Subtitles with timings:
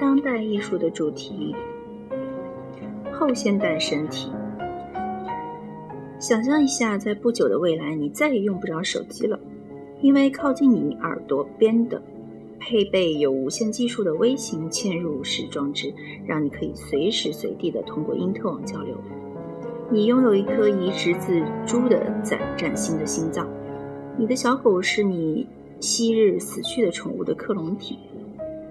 [0.00, 1.54] 当代艺术的主题：
[3.12, 4.32] 后现代身体。
[6.18, 9.38] 想象一下，在不久的未来，你再也用不着手机了，
[10.00, 12.02] 因为靠近你耳朵边的、
[12.58, 15.92] 配备有无线技术的微型嵌入式装置，
[16.26, 18.96] 让你可以随时随地的通过因特网交流。
[19.90, 23.46] 你拥有一颗移植自猪的崭崭新的心脏，
[24.16, 25.46] 你的小狗是你
[25.78, 27.98] 昔日死去的宠物的克隆体。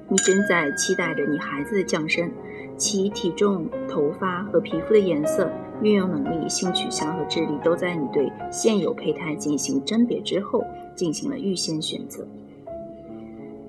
[0.09, 2.29] 你正在期待着你孩子的降生，
[2.75, 5.49] 其体重、头发和皮肤的颜色。
[5.81, 10.61] 运用能力、性取向和智力都在你对现有胚胎进行甄别之后
[10.93, 12.27] 进行了预先选择。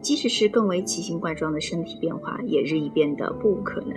[0.01, 3.97] 即使是更为奇形怪状的身体变化，也日益变得不可能。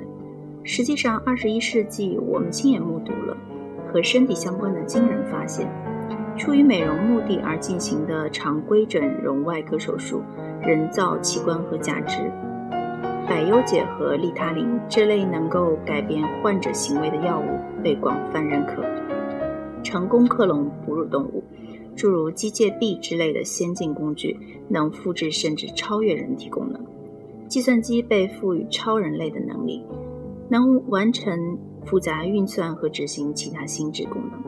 [0.63, 3.35] 实际上，二十一世纪我们亲眼目睹了
[3.91, 5.67] 和身体相关的惊人发现：
[6.37, 10.21] 出于美容目的而进行的常规整容外科手术、
[10.65, 12.31] 人造器官和假肢。
[13.27, 17.45] 百忧解和利他林这类能够改变患者行为的药物
[17.81, 18.83] 被广泛认可。
[19.81, 21.43] 成功克隆哺乳动物，
[21.95, 26.81] 诸如机械臂之类的先进工具，能复制甚至超越人体功能。
[27.47, 29.85] 计算机被赋予超人类的能力，
[30.49, 34.41] 能完成复杂运算和执行其他心智功能，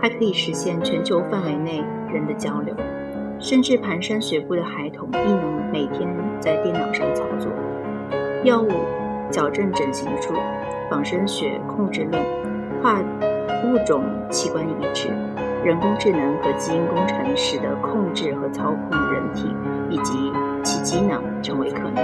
[0.00, 1.78] 还可以实现全球范围内
[2.12, 2.74] 人的交流。
[3.42, 7.50] 甚至蹒跚学步的孩童亦能每天在电脑上操作。
[8.44, 8.70] 药物、
[9.32, 10.32] 矫正整形术、
[10.88, 12.22] 仿生学、控制论、
[12.80, 13.00] 跨
[13.64, 15.08] 物种器官移植、
[15.64, 19.52] 人工智能和基因工程，使得控制和操控人体
[19.90, 20.32] 以及
[20.62, 21.94] 其机能成为可能。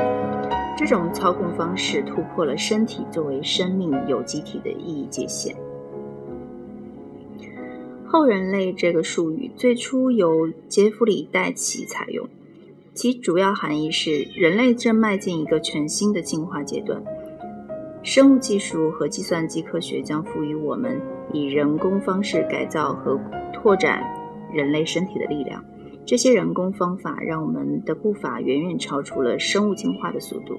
[0.77, 5.55] 这种操控方式突破了身体作为生命有机体的意义界限。
[8.11, 12.27] 后人类这个术语最初由杰弗里·戴奇采用。
[12.95, 17.03] 其主要含义是，人类正迈进一个全新的进化阶段。
[18.03, 20.99] 生物技术和计算机科学将赋予我们
[21.34, 23.21] 以人工方式改造和
[23.53, 24.03] 拓展
[24.55, 25.62] 人类身体的力量。
[26.06, 30.59] 这些人工方法让我们的步伐远远超出了生物进化的速度。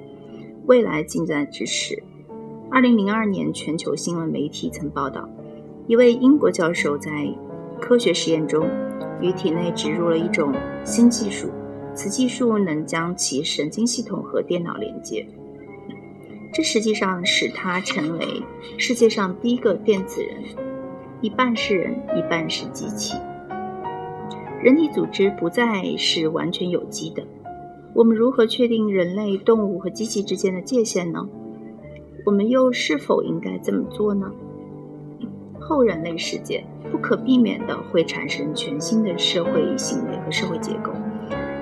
[0.67, 2.03] 未来近在咫尺。
[2.69, 5.27] 二零零二年，全球新闻媒体曾报道，
[5.87, 7.09] 一位英国教授在
[7.79, 8.67] 科学实验中
[9.21, 10.53] 于体内植入了一种
[10.83, 11.49] 新技术。
[11.95, 15.27] 此技术能将其神经系统和电脑连接，
[16.53, 18.41] 这实际上使他成为
[18.77, 20.43] 世界上第一个电子人，
[21.19, 23.17] 一半是人，一半是机器。
[24.63, 27.23] 人体组织不再是完全有机的。
[27.93, 31.27] 我们如何确定人类、动物和机器之间的界限呢？
[32.25, 34.31] 我们又是否应该这么做呢？
[35.69, 40.91] 后人类世界不可避免地会产生全新的社会行为和社会结构。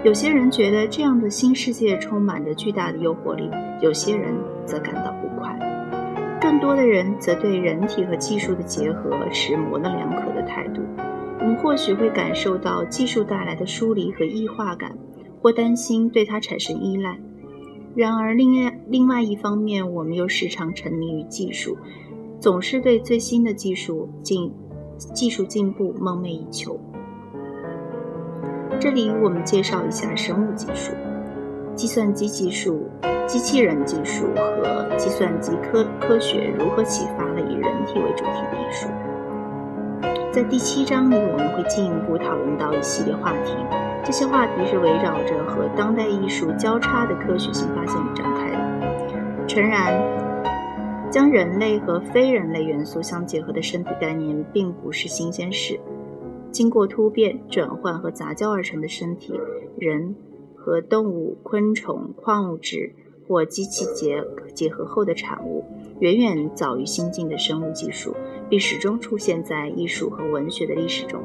[0.05, 3.51] 有些人觉得这样的新世界充满着巨大的诱惑力，
[3.81, 5.59] 有些人则感到不快，
[6.39, 10.81] 更多的人则对人体和技术的结合持模棱两可的态度。
[11.41, 14.97] 我们或许会感受到技术带来的疏离和异化感，
[15.41, 17.19] 或担心对它产生依赖。
[17.93, 21.77] 然而，另外另外一方面，我们又时常沉迷于技术，
[22.39, 24.53] 总是对最新的技术进
[24.97, 26.79] 技术进步梦寐以求。
[28.79, 30.91] 这里我们介绍一下生物技术、
[31.75, 32.87] 计算机技术、
[33.25, 38.87] 机器人技术和计算机科科学如何启发了以人体为主题的艺术。
[40.31, 43.55] 在第七章里，我们会进一步讨论到一系列话题，
[44.03, 49.47] 这些话题是围绕着和当代艺术交叉的科学性发现展开的。
[49.47, 49.99] 诚然，
[51.09, 55.79] 将人类和非人类元素相结合的身体概念并不是新鲜事。
[56.51, 59.39] 经过突变、转换和杂交而成的身体，
[59.77, 60.15] 人
[60.55, 62.93] 和动物、昆虫、矿物质
[63.27, 64.23] 或机器结
[64.53, 65.63] 结合后的产物，
[65.99, 68.15] 远远早于新进的生物技术，
[68.49, 71.21] 并始终出现在艺术和文学的历史中。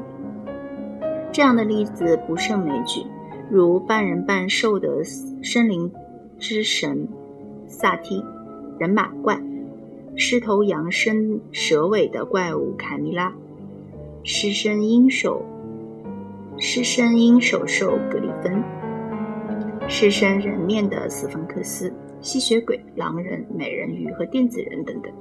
[1.31, 3.01] 这样的例子不胜枚举，
[3.49, 5.91] 如半人半兽的森林
[6.37, 7.07] 之神
[7.65, 8.23] 萨提、
[8.77, 9.41] 人马怪、
[10.15, 13.33] 狮头羊身蛇尾的怪物凯米拉。
[14.23, 15.43] 狮身鹰首，
[16.57, 18.63] 狮身鹰首兽格里芬，
[19.87, 25.11] 狮身人面的斯芬克斯，吸血鬼、狼人、美人鱼和电子人等等。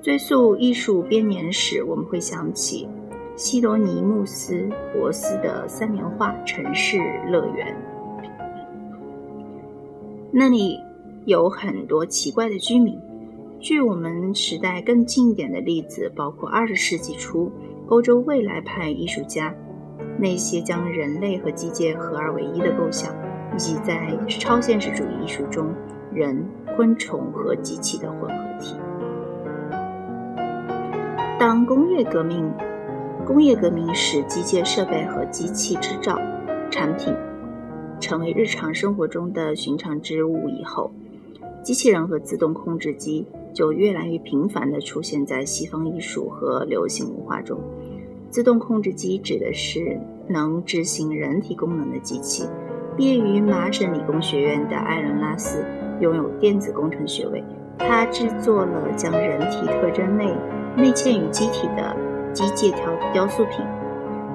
[0.00, 2.88] 追溯艺术编年史，我们会想起
[3.36, 4.54] 希罗尼穆斯·
[4.94, 6.98] 博斯的三联画《城市
[7.28, 7.66] 乐园》，
[10.32, 10.80] 那里
[11.26, 12.98] 有很多奇怪的居民。
[13.60, 17.52] 距我们时代更近一点的例子，包括二十世纪初。
[17.88, 19.52] 欧洲未来派艺术家，
[20.16, 23.12] 那些将人类和机械合二为一的构想，
[23.52, 25.74] 以及在超现实主义艺术中
[26.12, 26.42] 人、
[26.76, 28.76] 昆虫和机器的混合体。
[31.38, 32.50] 当工业革命
[33.26, 36.16] 工业革命使机械设备和机器制造
[36.70, 37.12] 产品
[37.98, 40.92] 成为日常生活中的寻常之物以后，
[41.64, 47.58] 机器人和自动控制机就越来越频繁地出现在西方艺术和流行文化中。
[48.30, 52.44] 自动控制机指的是能执行人体功能的机器。
[52.96, 55.64] 毕业于麻省理工学院的艾伦·拉斯
[56.00, 57.42] 拥有电子工程学位，
[57.78, 60.34] 他制作了将人体特征内
[60.76, 61.96] 内嵌于机体的
[62.32, 63.64] 机械雕雕塑品。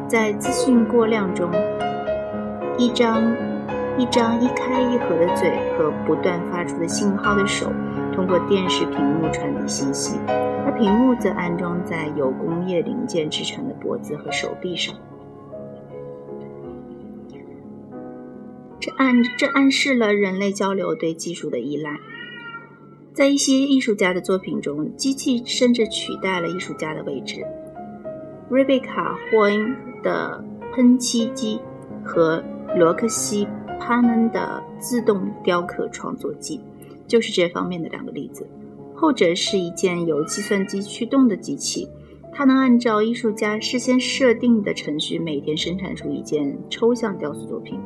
[0.07, 1.49] 在资讯过量中，
[2.77, 3.23] 一张
[3.97, 7.71] 一张一开一合的嘴和不断发出的信号的手，
[8.15, 10.17] 通过电视屏幕传递信息。
[10.27, 14.95] 而屏幕则安装在由工业零件制成的脖子和手臂上。
[18.79, 21.99] 这暗这暗示了人类交流对技术的依赖。
[23.13, 27.45] 在一些艺术家的作品中，机器甚至取代了艺术家的位置。
[28.49, 31.59] 瑞贝卡霍恩的喷漆机
[32.03, 32.43] 和
[32.75, 33.47] 罗克西
[33.79, 36.59] 帕恩的自动雕刻创作机，
[37.07, 38.47] 就是这方面的两个例子。
[38.93, 41.87] 后者是一件由计算机驱动的机器，
[42.31, 47.79] 它能按照艺术家事先设定的程序，每天生产出一件抽象雕塑作品。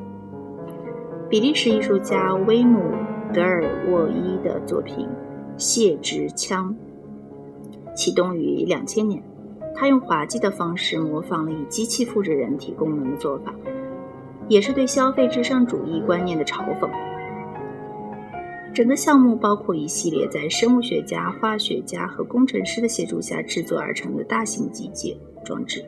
[1.29, 2.79] 比利时艺术家威姆·
[3.33, 5.05] 德尔沃伊的作品
[5.57, 6.75] 《谢之枪》
[7.95, 9.23] 启动于两千年，
[9.75, 13.53] 他用滑稽的方式模仿了以机器复制人体功能的做法，
[14.47, 16.89] 也是对消费至上主义观念的嘲讽。
[18.79, 25.83] 整个项目包括一系列在生物学家、化学家和工程师的协助下制作而成的大型机械装置。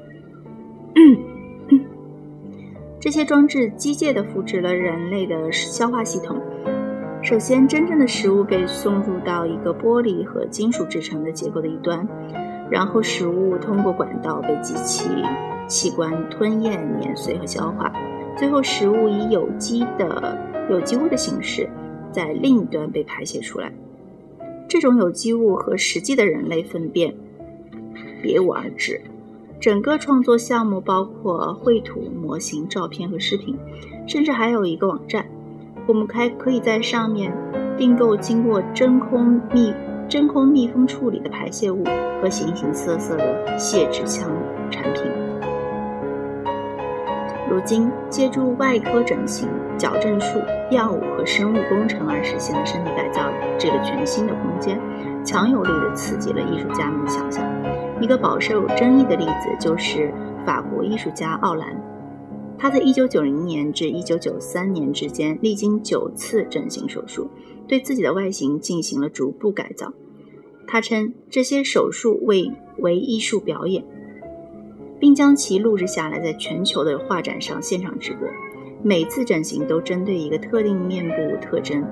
[2.99, 6.37] 这些装置机械地复制了人类的消化系统。
[7.21, 12.05] 首先，真正的食物被送入到一个玻璃和金属制成的结构的一端，
[12.69, 15.07] 然后食物通过管道被机器
[15.65, 17.89] 器官吞咽、碾碎和消化，
[18.35, 20.37] 最后食物以有机的
[20.69, 21.69] 有机物的形式。
[22.11, 23.71] 在另一端被排泄出来，
[24.67, 27.13] 这种有机物和实际的人类粪便
[28.21, 29.01] 别无二致。
[29.59, 33.57] 整个创作项目包括绘图、模型、照片和视频，
[34.07, 35.27] 甚至还有一个网站。
[35.87, 37.31] 我们还可以在上面
[37.77, 39.73] 订购经过真空密
[40.07, 41.83] 真空密封处理的排泄物
[42.21, 44.31] 和形形色色的泄殖腔
[44.69, 45.30] 产品。
[47.51, 49.45] 如今，借助外科整形、
[49.77, 50.39] 矫正术、
[50.71, 54.79] 药物和生物工程而实现的身体改造这个全新的空间，
[55.25, 57.45] 强有力地刺激了艺术家们的想象。
[57.99, 60.13] 一个饱受争议的例子就是
[60.45, 61.75] 法国艺术家奥兰，
[62.57, 67.29] 他在1990年至1993年之间历经九次整形手术，
[67.67, 69.91] 对自己的外形进行了逐步改造。
[70.67, 73.83] 他称这些手术为为艺术表演。
[75.01, 78.27] 并将其录制下来，在全球的画展上现场直播。
[78.83, 81.83] 每次整形都针对一个特定面部特征，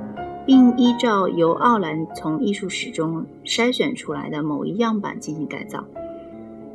[0.46, 5.84] 并依照由奥兰从艺术史中筛选出来的某一样板进行改造。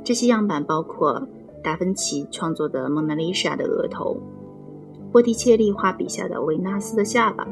[0.02, 1.26] 这些样板包括
[1.62, 4.20] 达芬奇创作的《蒙娜丽莎》的额头，
[5.12, 7.46] 波提切利画笔下的维纳斯的下巴，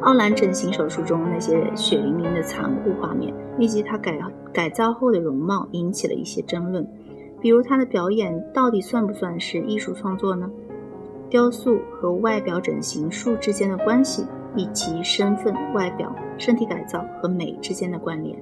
[0.00, 4.18] 奥兰整形手术中那些血淋淋的残酷画面，以及他改
[4.54, 6.86] 改造后的容貌，引起了一些争论。
[7.40, 10.50] 比如他的表演到底算不算是艺术创作呢？
[11.28, 14.24] 雕塑和外表整形术之间的关系，
[14.54, 18.36] 以及身份、外表、身体改造和美之间的关联。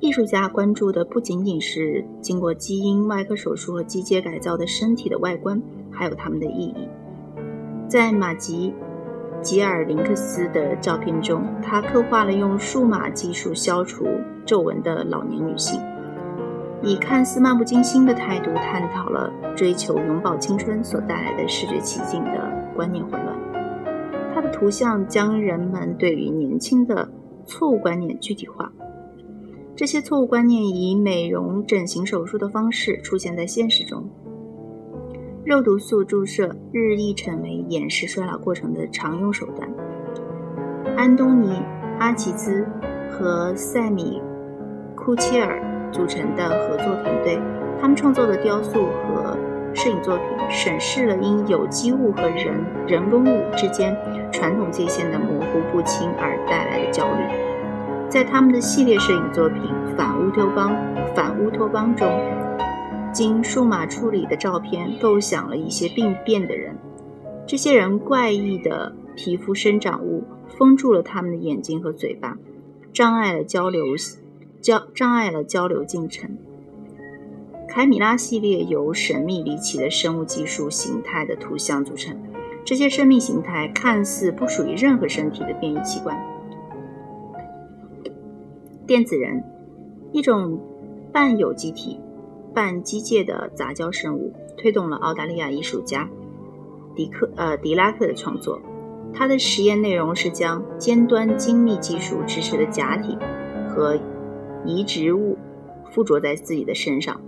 [0.00, 5.60] 艺术家关注的不仅仅是经过基因、外科手术和机械改造的身体的外观，
[5.90, 6.88] 还有它们的意义。
[7.88, 8.72] 在马吉
[9.42, 14.06] 吉尔林克斯的照片中，他刻画了用数码技术消除
[14.46, 15.80] 皱纹的老年女性。
[16.82, 23.36] 以看似漫不经心的态度探讨了追求永葆青春所带来的视觉奇景的观念混乱。
[24.32, 27.08] 他的图像将人们对于年轻的
[27.44, 28.70] 错误观念具体化。
[29.74, 34.08] 这些错误观念以美容整形手术的方式出现在现实中。
[35.44, 39.68] 肉毒素注射日益成为掩饰衰老过程的常用手段。
[40.96, 41.48] 安东尼·
[41.98, 42.66] 阿奇兹
[43.10, 44.20] 和塞米·
[44.94, 45.77] 库切尔。
[45.92, 47.38] 组成的合作团队，
[47.80, 49.36] 他们创作的雕塑和
[49.74, 52.54] 摄影作品审视了因有机物和人
[52.86, 53.96] 人工物之间
[54.32, 57.22] 传统界限的模糊不清而带来的焦虑。
[58.08, 59.62] 在他们的系列摄影作品
[59.96, 60.72] 《反乌托邦》
[61.14, 62.08] 《反乌托邦》中，
[63.12, 66.74] 经数码处理的照片构想了一些病变的人。
[67.46, 70.24] 这些人怪异的皮肤生长物
[70.58, 72.36] 封住了他们的眼睛和嘴巴，
[72.92, 73.96] 障碍了交流
[74.60, 76.36] 交障碍了交流进程。
[77.68, 82.16] 凯米拉系列由神秘离奇的生物技术形态的图像组成，
[82.64, 86.18] 这些生命形态看似不属于任何身体的变异器官。
[88.86, 89.44] 电子人，
[90.12, 90.58] 一种
[91.12, 92.00] 半有机体、
[92.54, 96.08] 半机械的杂交生物，推动了澳大利亚艺术家
[96.96, 98.60] 迪克呃迪拉克的创作。
[99.12, 103.16] 他的实验内容是将尖端精密技术支持的假体
[103.68, 103.98] 和
[104.64, 105.36] 移植物
[105.90, 107.20] 附着在自己的身上。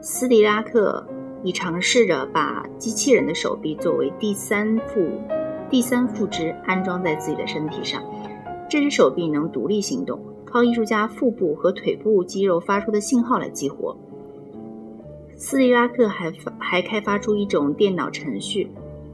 [0.00, 1.06] 斯迪拉克
[1.44, 5.08] 已尝试着把机器人的手臂作为第三副
[5.70, 8.02] 第三副肢安装在自己的身体上。
[8.68, 13.96] 这只手臂能独立行动，靠艺术家腹部和腿部肌肉发出的信号来激活。
[15.36, 18.70] 斯迪拉克还发还开发出一种电脑程序。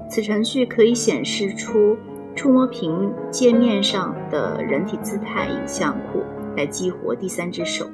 [0.08, 1.96] 此程序可以显示出
[2.34, 6.22] 触摸屏界面上的人体姿态影像库，
[6.56, 7.84] 来激活第三只手。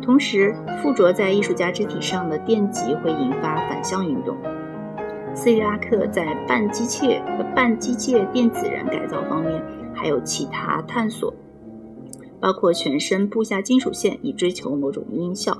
[0.00, 4.36] 同时，附着在艺术家肢体上的电极会引发反向运动。
[5.34, 7.20] 斯里拉克在半机械、
[7.54, 9.62] 半机械电子人改造方面
[9.94, 11.32] 还有其他探索，
[12.40, 15.58] 包括全身布下金属线以追求某种音效，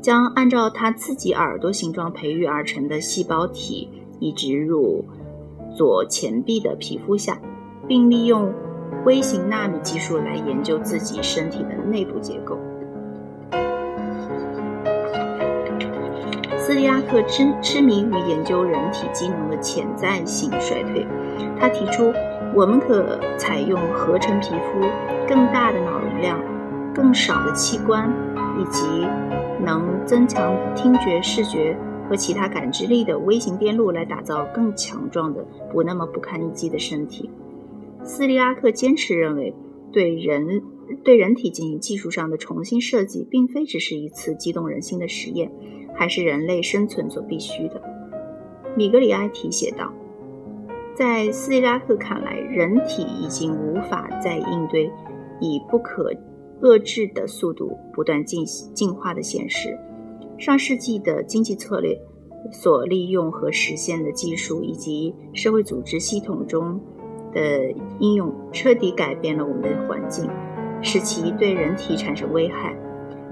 [0.00, 3.88] 将按照他自己耳朵形状培育而成的细胞体。
[4.20, 5.04] 移植入
[5.78, 7.38] 左前臂的皮肤下，
[7.86, 8.52] 并利用
[9.04, 12.58] 微型纳米技术来研究自己身体的内部结构。
[16.56, 21.06] 斯蒂拉克痴痴迷于研究人体机能的潜在性衰退。
[21.60, 22.12] 他提出，
[22.56, 24.80] 我们可采用合成皮肤、
[25.28, 26.40] 更大的脑容量、
[26.92, 28.12] 更少的器官，
[28.58, 29.06] 以及
[29.64, 31.76] 能增强听觉、视觉。
[32.08, 37.28] 和其他感知力的微型电路来打造更强壮的、不那么不堪一击的身体。
[38.02, 39.54] 斯利拉克坚持认为，
[39.92, 40.62] 对人
[41.04, 45.50] 对人体进行技术上的重新设计，并非只是一次激动人心的实验，
[45.94, 47.82] 还是人类生存所必须的。
[48.74, 49.92] 米格里埃提写道
[50.96, 54.90] ：“在斯利拉克看来，人体已经无法再应对
[55.40, 56.14] 以不可
[56.62, 59.76] 遏制的速度不断进进化的现实。”
[60.38, 61.98] 上世纪的经济策略
[62.52, 66.80] 所利用和实现的技术，以及社会组织系统中
[67.32, 70.30] 的应用，彻底改变了我们的环境，
[70.80, 72.74] 使其对人体产生危害，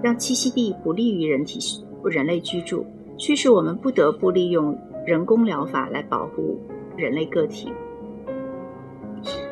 [0.03, 1.61] 让栖息地不利于人体
[2.05, 2.85] 人类居住，
[3.17, 6.59] 驱使我们不得不利用人工疗法来保护
[6.97, 7.73] 人类个体。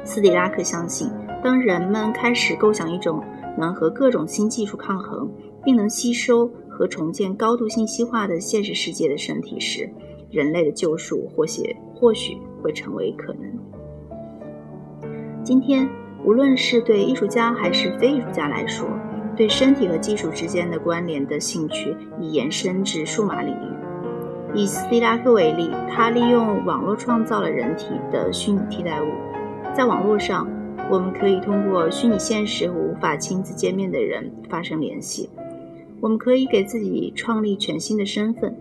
[0.03, 1.09] 斯蒂拉克相信，
[1.43, 3.23] 当人们开始构想一种
[3.57, 5.31] 能和各种新技术抗衡，
[5.65, 6.51] 并能吸收。
[6.77, 9.89] 和重建高度信息化的现实世界的身体时，
[10.29, 13.43] 人类的救赎或许或许会成为可能。
[15.45, 15.89] 今天，
[16.25, 18.89] 无论是对艺术家还是非艺术家来说，
[19.37, 24.59] 对身体和技术之间的关联的兴趣已延伸至数码领域。
[24.59, 29.07] 以斯蒂拉克为例，他利用网络创造了人体的虚拟替代物。
[29.73, 30.49] 在网络上，
[30.91, 35.31] 我们可以通过虚拟现实和无法亲自见面的人发生联系。
[36.01, 38.55] 我们可以给自己创立全新的身份，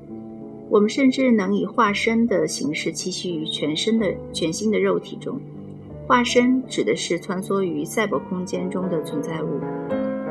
[0.70, 5.40] 我们甚至能以化身的形式栖息于全身的全新的肉体中。
[6.08, 9.60] 化身指的是穿梭于赛博空间中的存在物，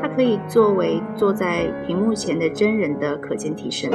[0.01, 3.91] 它可以作为坐在屏幕前的真人的可见替身。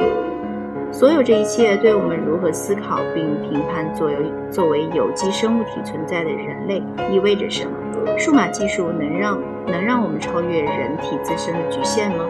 [0.91, 4.15] 所有这一切对我们如何思考并评判作为
[4.49, 6.81] 作为有机生物体存在的人类
[7.13, 8.17] 意味着什么？
[8.17, 12.25] 数码技术能让能让我们超越人体自身的局限吗？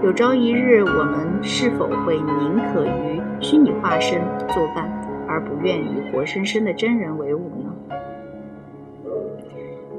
[0.00, 4.88] 有朝一日，我们是否会宁可与虚拟化身作伴，
[5.26, 7.74] 而不愿与活生生的真人为伍呢？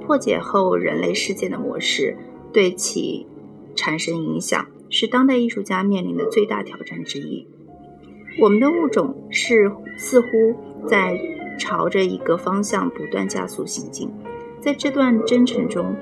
[0.02, 2.16] 破解后人类世界的模式
[2.54, 3.28] 对其
[3.76, 7.46] 产生影响，是当代艺术家面临的最大挑战之一。
[8.42, 10.28] 我们的物种是似乎
[10.88, 11.20] 在
[11.58, 14.10] 朝着一个方向不断加速行进，
[14.62, 15.94] 在这段征程中。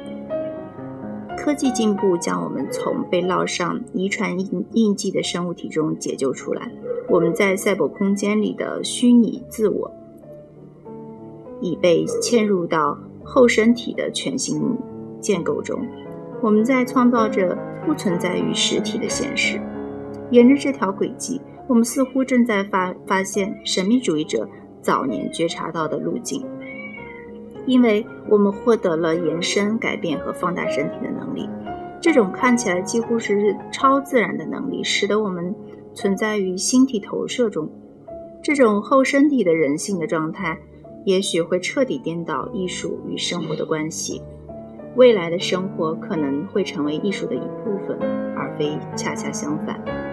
[1.38, 6.70] 科技进步将我们从被烙上遗传印印记的生物体中解救出来。
[7.08, 9.89] 我们在赛博空间里的虚拟自我
[11.62, 14.62] 已被嵌入到后身体的全新
[15.22, 15.79] 建构中。
[16.41, 19.62] 我们在创造着不存在于实体的现实。
[20.32, 24.48] 沿着这条轨迹，我们似乎正在发发现神秘主义者
[24.82, 26.46] 早年觉察到的路径。
[27.68, 31.48] 因为我们获得了延伸、改变和放大身体的能力，
[32.02, 35.54] 这种看起来几乎是超自然的能力，使得我们
[35.94, 37.70] 存在于星体投射中。
[38.42, 40.58] 这种后身体的人性的状态，
[41.06, 44.22] 也许会彻底颠倒艺术与生活的关系。
[44.96, 48.00] 未来的生活可能会成为艺术的一部分，
[48.36, 50.07] 而非恰恰相反。